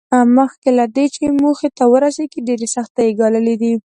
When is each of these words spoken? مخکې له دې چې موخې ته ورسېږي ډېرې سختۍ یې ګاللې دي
مخکې 0.37 0.69
له 0.79 0.85
دې 0.95 1.05
چې 1.15 1.23
موخې 1.41 1.69
ته 1.77 1.83
ورسېږي 1.91 2.39
ډېرې 2.47 2.67
سختۍ 2.75 3.05
یې 3.09 3.15
ګاللې 3.19 3.55
دي 3.61 3.73